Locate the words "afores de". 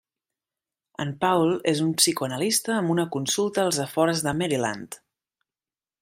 3.85-4.33